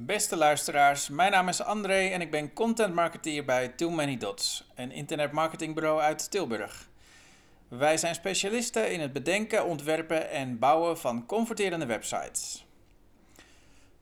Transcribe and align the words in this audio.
Beste 0.00 0.36
luisteraars, 0.36 1.08
mijn 1.08 1.30
naam 1.30 1.48
is 1.48 1.62
André 1.62 2.08
en 2.08 2.20
ik 2.20 2.30
ben 2.30 2.52
content 2.52 2.94
marketeer 2.94 3.44
bij 3.44 3.68
Too 3.68 3.90
Many 3.90 4.16
Dots, 4.16 4.64
een 4.74 4.92
internetmarketingbureau 4.92 6.00
uit 6.00 6.30
Tilburg. 6.30 6.88
Wij 7.68 7.96
zijn 7.96 8.14
specialisten 8.14 8.92
in 8.92 9.00
het 9.00 9.12
bedenken, 9.12 9.64
ontwerpen 9.64 10.30
en 10.30 10.58
bouwen 10.58 10.98
van 10.98 11.26
converterende 11.26 11.86
websites. 11.86 12.66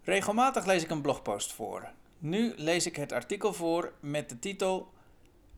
Regelmatig 0.05 0.67
lees 0.67 0.83
ik 0.83 0.91
een 0.91 1.01
blogpost 1.01 1.53
voor. 1.53 1.89
Nu 2.19 2.53
lees 2.57 2.87
ik 2.87 2.97
het 2.97 3.13
artikel 3.13 3.53
voor 3.53 3.93
met 4.01 4.29
de 4.29 4.39
titel 4.39 4.93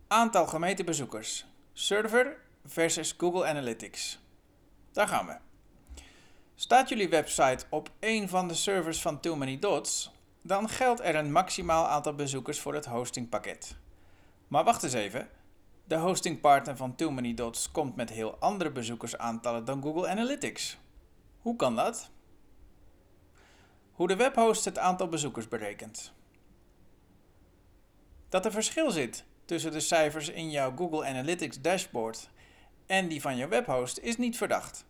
Aantal 0.08 0.46
gemeten 0.46 0.84
bezoekers. 0.84 1.46
Server 1.72 2.36
versus 2.66 3.14
Google 3.18 3.46
Analytics. 3.46 4.18
Daar 4.92 5.08
gaan 5.08 5.26
we. 5.26 5.36
Staat 6.54 6.88
jullie 6.88 7.08
website 7.08 7.64
op 7.68 7.90
een 8.00 8.28
van 8.28 8.48
de 8.48 8.54
servers 8.54 9.02
van 9.02 9.20
Too 9.20 9.36
Many 9.36 9.58
Dots, 9.58 10.16
dan 10.42 10.68
geldt 10.68 11.00
er 11.00 11.14
een 11.14 11.32
maximaal 11.32 11.86
aantal 11.86 12.14
bezoekers 12.14 12.60
voor 12.60 12.74
het 12.74 12.86
hostingpakket. 12.86 13.76
Maar 14.48 14.64
wacht 14.64 14.82
eens 14.82 14.92
even. 14.92 15.28
De 15.84 15.96
hostingpartner 15.96 16.76
van 16.76 16.94
Too 16.94 17.10
Many 17.10 17.34
Dots 17.34 17.70
komt 17.70 17.96
met 17.96 18.10
heel 18.10 18.36
andere 18.38 18.70
bezoekersaantallen 18.70 19.64
dan 19.64 19.82
Google 19.82 20.08
Analytics. 20.08 20.78
Hoe 21.38 21.56
kan 21.56 21.76
dat? 21.76 22.10
Hoe 23.92 24.08
de 24.08 24.16
webhost 24.16 24.64
het 24.64 24.78
aantal 24.78 25.08
bezoekers 25.08 25.48
berekent. 25.48 26.12
Dat 28.28 28.44
er 28.44 28.52
verschil 28.52 28.90
zit 28.90 29.24
tussen 29.44 29.72
de 29.72 29.80
cijfers 29.80 30.28
in 30.28 30.50
jouw 30.50 30.76
Google 30.76 31.06
Analytics 31.06 31.60
dashboard 31.60 32.30
en 32.86 33.08
die 33.08 33.20
van 33.20 33.36
je 33.36 33.48
webhost 33.48 33.98
is 33.98 34.16
niet 34.16 34.36
verdacht. 34.36 34.84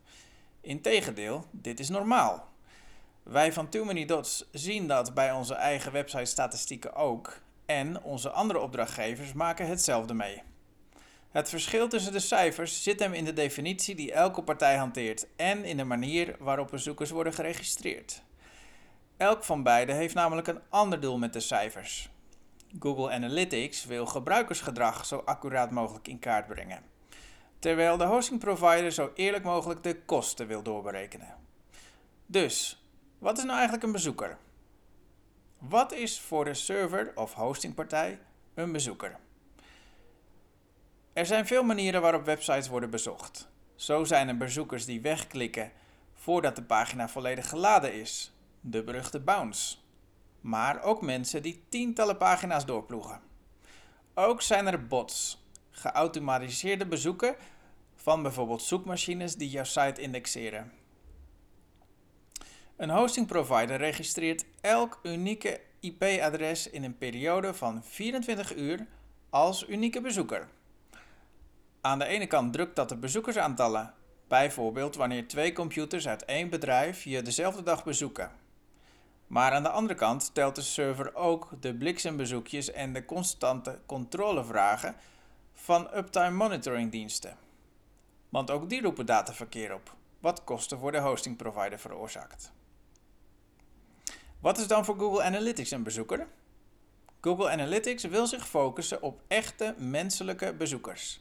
Integendeel, 0.61 1.45
dit 1.51 1.81
is 1.81 1.89
normaal. 1.89 2.49
Wij 3.29 3.53
van 3.53 3.69
Too 3.69 3.85
Many 3.85 4.05
Dots 4.05 4.49
zien 4.53 4.87
dat 4.87 5.15
bij 5.15 5.33
onze 5.33 5.55
eigen 5.55 5.93
website 5.93 6.25
statistieken 6.25 6.95
ook 6.95 7.41
en 7.67 8.03
onze 8.03 8.31
andere 8.31 8.59
opdrachtgevers 8.59 9.33
maken 9.33 9.67
hetzelfde 9.67 10.15
mee. 10.15 10.43
Het 11.31 11.49
verschil 11.49 11.89
tussen 11.89 12.13
de 12.13 12.19
cijfers 12.19 12.83
zit 12.83 13.01
hem 13.01 13.13
in 13.13 13.25
de 13.25 13.33
definitie 13.33 13.95
die 13.95 14.13
elke 14.13 14.43
partij 14.43 14.77
hanteert 14.77 15.27
en 15.37 15.65
in 15.65 15.77
de 15.77 15.85
manier 15.85 16.37
waarop 16.39 16.71
bezoekers 16.71 17.11
worden 17.11 17.33
geregistreerd. 17.33 18.23
Elk 19.17 19.45
van 19.45 19.63
beide 19.63 19.93
heeft 19.93 20.15
namelijk 20.15 20.47
een 20.47 20.61
ander 20.69 21.01
doel 21.01 21.19
met 21.19 21.33
de 21.33 21.41
cijfers. 21.41 22.11
Google 22.81 23.11
Analytics 23.11 23.85
wil 23.85 24.07
gebruikersgedrag 24.07 25.07
zo 25.07 25.23
accuraat 25.25 25.71
mogelijk 25.71 26.09
in 26.09 26.19
kaart 26.19 26.47
brengen, 26.47 26.83
terwijl 27.59 27.97
de 27.97 28.05
hosting 28.05 28.41
provider 28.41 28.93
zo 28.93 29.11
eerlijk 29.15 29.45
mogelijk 29.45 29.83
de 29.83 30.03
kosten 30.03 30.47
wil 30.47 30.63
doorberekenen. 30.63 31.35
Dus, 32.27 32.83
wat 33.19 33.39
is 33.39 33.45
nou 33.45 33.55
eigenlijk 33.55 33.87
een 33.87 33.93
bezoeker? 33.93 34.39
Wat 35.59 35.93
is 35.93 36.21
voor 36.21 36.45
de 36.45 36.55
server 36.55 37.13
of 37.15 37.35
hostingpartij 37.35 38.19
een 38.55 38.73
bezoeker? 38.73 39.19
Er 41.13 41.27
zijn 41.27 41.47
veel 41.47 41.63
manieren 41.63 42.01
waarop 42.01 42.25
websites 42.25 42.69
worden 42.69 42.91
bezocht. 42.91 43.49
Zo 43.75 44.05
zijn 44.05 44.29
er 44.29 44.37
bezoekers 44.37 44.85
die 44.85 45.01
wegklikken 45.01 45.73
voordat 46.15 46.57
de 46.57 46.63
pagina 46.63 47.09
volledig 47.09 47.49
geladen 47.49 47.95
is, 47.95 48.33
de 48.61 48.83
beruchte 48.83 49.21
bounce. 49.21 49.77
Maar 50.41 50.83
ook 50.83 51.03
mensen 51.03 51.43
die 51.43 51.65
tientallen 51.69 52.17
pagina's 52.17 52.67
doorploegen. 52.67 53.21
Ook 54.15 54.43
zijn 54.43 54.67
er 54.67 54.87
bots, 54.87 55.45
geautomatiseerde 55.71 56.87
bezoeken 56.87 57.37
van 57.95 58.23
bijvoorbeeld 58.23 58.63
zoekmachines 58.63 59.37
die 59.37 59.51
jouw 59.51 59.65
site 59.65 60.01
indexeren. 60.01 60.73
Een 62.79 62.91
hosting 62.91 63.27
provider 63.27 63.77
registreert 63.77 64.45
elk 64.61 65.01
unieke 65.03 65.61
IP-adres 65.81 66.71
in 66.71 66.85
een 66.85 66.99
periode 66.99 67.55
van 67.55 67.83
24 67.85 68.57
uur 68.57 68.87
als 69.31 69.69
unieke 69.69 70.01
bezoeker. 70.01 70.49
Aan 71.81 71.99
de 71.99 72.05
ene 72.05 72.27
kant 72.27 72.53
drukt 72.53 72.77
dat 72.77 72.89
de 72.89 72.97
bezoekersaantallen, 72.97 73.95
bijvoorbeeld 74.29 74.97
wanneer 74.97 75.29
twee 75.29 75.53
computers 75.53 76.09
uit 76.09 76.25
één 76.25 76.51
bedrijf 76.51 77.05
je 77.05 77.23
dezelfde 77.23 77.63
dag 77.63 77.85
bezoeken. 77.85 78.31
Maar 79.27 79.53
aan 79.53 79.63
de 79.63 79.69
andere 79.69 79.99
kant 79.99 80.35
telt 80.35 80.55
de 80.55 80.63
server 80.63 81.15
ook 81.15 81.51
de 81.61 81.75
bliksembezoekjes 81.75 82.71
en 82.71 82.93
de 82.93 83.05
constante 83.05 83.79
controlevragen 83.87 84.97
van 85.53 85.89
uptime 85.97 86.31
monitoring 86.31 86.91
diensten. 86.91 87.37
Want 88.29 88.51
ook 88.51 88.69
die 88.69 88.83
roepen 88.83 89.07
dataverkeer 89.07 89.75
op, 89.75 89.95
wat 90.21 90.45
kosten 90.45 90.79
voor 90.79 90.93
de 90.93 91.01
hosting 91.01 91.37
provider 91.37 91.79
veroorzaakt. 91.79 92.53
Wat 94.41 94.59
is 94.59 94.67
dan 94.67 94.85
voor 94.85 94.99
Google 94.99 95.23
Analytics 95.23 95.71
een 95.71 95.83
bezoeker? 95.83 96.27
Google 97.21 97.51
Analytics 97.51 98.05
wil 98.05 98.27
zich 98.27 98.49
focussen 98.49 99.03
op 99.03 99.21
echte 99.29 99.75
menselijke 99.79 100.55
bezoekers. 100.55 101.21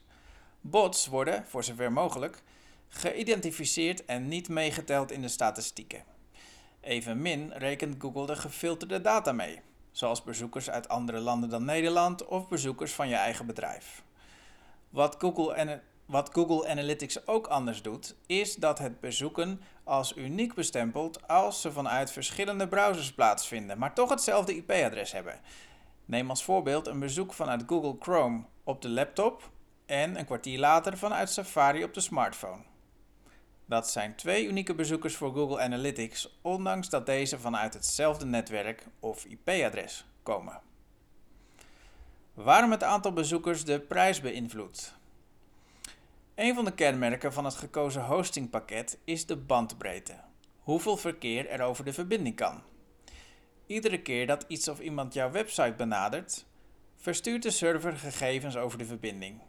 Bots 0.62 1.08
worden, 1.08 1.46
voor 1.48 1.64
zover 1.64 1.92
mogelijk, 1.92 2.42
geïdentificeerd 2.88 4.06
en 4.06 4.28
niet 4.28 4.50
meegeteld 4.50 5.12
in 5.12 5.22
de 5.22 5.28
statistieken. 5.28 6.04
Evenmin 6.82 7.52
rekent 7.52 7.96
Google 8.00 8.26
de 8.26 8.36
gefilterde 8.36 9.02
data 9.02 9.32
mee, 9.32 9.62
zoals 9.92 10.24
bezoekers 10.24 10.70
uit 10.70 10.88
andere 10.88 11.20
landen 11.20 11.50
dan 11.50 11.66
Nederland 11.66 12.26
of 12.26 12.48
bezoekers 12.48 12.94
van 12.94 13.10
je 13.10 13.16
eigen 13.16 13.46
bedrijf. 13.46 14.04
Wat 14.90 15.16
Google, 15.20 15.54
wat 16.08 16.30
Google 16.34 16.68
Analytics 16.70 17.28
ook 17.28 17.48
anders 17.48 17.82
doet, 17.82 18.16
is 18.26 18.56
dat 18.56 18.80
het 18.80 19.00
bezoeken 19.00 19.62
als 19.84 20.18
uniek 20.18 20.54
bestempelt 20.54 21.28
als 21.28 21.62
ze 21.62 21.72
vanuit 21.72 22.12
verschillende 22.12 22.68
browsers 22.68 23.14
plaatsvinden, 23.14 23.78
maar 23.78 23.94
toch 23.94 24.10
hetzelfde 24.10 24.56
IP-adres 24.56 25.12
hebben. 25.12 25.40
Neem 26.06 26.30
als 26.30 26.44
voorbeeld 26.44 26.88
een 26.88 27.00
bezoek 27.00 27.34
vanuit 27.34 27.64
Google 27.68 27.96
Chrome 28.00 28.44
op 28.64 28.82
de 28.82 28.90
laptop 28.90 29.50
en 29.86 30.20
een 30.20 30.26
kwartier 30.26 30.60
later 30.60 30.98
vanuit 30.98 31.30
Safari 31.30 31.84
op 31.84 31.94
de 31.94 32.02
smartphone. 32.02 32.62
Dat 33.66 33.90
zijn 33.90 34.16
twee 34.16 34.48
unieke 34.48 34.76
bezoekers 34.76 35.16
voor 35.16 35.34
Google 35.34 35.60
Analytics, 35.60 36.40
ondanks 36.42 36.90
dat 36.90 37.06
deze 37.06 37.40
vanuit 37.40 37.74
hetzelfde 37.74 38.26
netwerk 38.26 38.86
of 39.00 39.26
IP-adres 39.26 40.06
komen. 40.24 40.62
Waarom 42.34 42.72
het 42.72 42.84
aantal 42.84 43.14
bezoekers 43.14 43.66
de 43.66 43.80
prijs 43.80 44.22
beïnvloedt. 44.22 44.96
Een 46.38 46.56
van 46.56 46.66
de 46.66 46.74
kenmerken 46.74 47.34
van 47.34 47.46
het 47.46 47.56
gekozen 47.56 48.06
hostingpakket 48.06 48.98
is 49.04 49.26
de 49.26 49.38
bandbreedte. 49.38 50.16
Hoeveel 50.60 50.98
verkeer 50.98 51.50
er 51.50 51.62
over 51.62 51.86
de 51.86 51.94
verbinding 51.94 52.36
kan. 52.36 52.62
Iedere 53.66 54.02
keer 54.02 54.28
dat 54.28 54.46
iets 54.48 54.68
of 54.68 54.80
iemand 54.80 55.14
jouw 55.14 55.32
website 55.32 55.74
benadert, 55.78 56.46
verstuurt 56.96 57.44
de 57.44 57.52
server 57.52 57.94
gegevens 57.94 58.58
over 58.58 58.78
de 58.78 58.86
verbinding. 58.86 59.42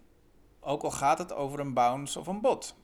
Ook 0.60 0.82
al 0.82 0.91
gaat 0.91 1.19
het 1.19 1.32
over 1.32 1.60
een 1.60 1.75
bounce 1.75 2.19
of 2.19 2.26
een 2.26 2.41
bot. 2.41 2.76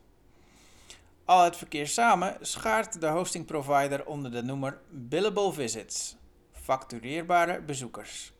Al 1.23 1.43
het 1.43 1.57
verkeer 1.57 1.87
samen 1.87 2.37
schaart 2.41 3.01
de 3.01 3.07
hosting 3.07 3.45
provider 3.45 4.05
onder 4.05 4.31
de 4.31 4.43
noemer 4.43 4.81
billable 4.89 5.53
visits, 5.53 6.15
factureerbare 6.51 7.61
bezoekers. 7.61 8.33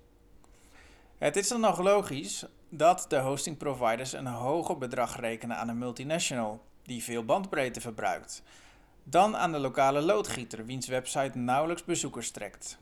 Het 1.17 1.35
is 1.35 1.47
dan 1.47 1.59
nog 1.59 1.79
logisch 1.79 2.45
dat 2.77 3.05
de 3.09 3.19
hosting 3.19 3.57
providers 3.57 4.13
een 4.13 4.27
hoger 4.27 4.77
bedrag 4.77 5.19
rekenen 5.19 5.57
aan 5.57 5.69
een 5.69 5.77
multinational 5.77 6.61
die 6.83 7.03
veel 7.03 7.25
bandbreedte 7.25 7.81
verbruikt, 7.81 8.43
dan 9.03 9.37
aan 9.37 9.51
de 9.51 9.59
lokale 9.59 10.01
loodgieter 10.01 10.65
wiens 10.65 10.87
website 10.87 11.37
nauwelijks 11.37 11.83
bezoekers 11.83 12.31
trekt. 12.31 12.79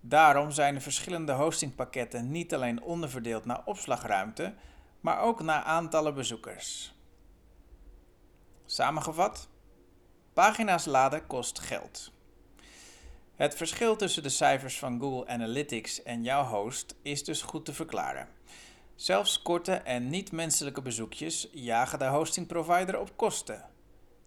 Daarom 0.00 0.50
zijn 0.50 0.74
de 0.74 0.80
verschillende 0.80 1.32
hostingpakketten 1.32 2.30
niet 2.30 2.54
alleen 2.54 2.82
onderverdeeld 2.82 3.44
naar 3.44 3.62
opslagruimte, 3.64 4.54
maar 5.00 5.20
ook 5.20 5.42
naar 5.42 5.62
aantallen 5.62 6.14
bezoekers. 6.14 6.94
Samengevat: 8.66 9.48
pagina's 10.32 10.84
laden 10.84 11.26
kost 11.26 11.58
geld. 11.58 12.12
Het 13.34 13.54
verschil 13.54 13.96
tussen 13.96 14.22
de 14.22 14.28
cijfers 14.28 14.78
van 14.78 15.00
Google 15.00 15.26
Analytics 15.26 16.02
en 16.02 16.22
jouw 16.22 16.44
host 16.44 16.94
is 17.02 17.24
dus 17.24 17.42
goed 17.42 17.64
te 17.64 17.74
verklaren. 17.74 18.35
Zelfs 18.96 19.42
korte 19.42 19.72
en 19.72 20.08
niet-menselijke 20.08 20.82
bezoekjes 20.82 21.48
jagen 21.52 21.98
de 21.98 22.06
hosting 22.06 22.46
provider 22.46 22.98
op 23.00 23.16
kosten, 23.16 23.64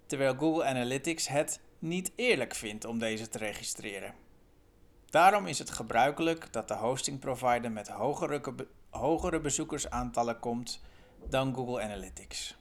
terwijl 0.05 0.35
Google 0.35 0.65
Analytics 0.65 1.27
het 1.27 1.59
niet 1.79 2.11
eerlijk 2.15 2.55
vindt 2.55 2.85
om 2.85 2.99
deze 2.99 3.29
te 3.29 3.37
registreren. 3.37 4.13
Daarom 5.05 5.47
is 5.47 5.59
het 5.59 5.69
gebruikelijk 5.69 6.53
dat 6.53 6.67
de 6.67 6.73
hosting 6.73 7.19
provider 7.19 7.71
met 7.71 7.87
hogere, 7.87 8.41
hogere 8.89 9.39
bezoekersaantallen 9.39 10.39
komt 10.39 10.81
dan 11.29 11.55
Google 11.55 11.81
Analytics. 11.81 12.57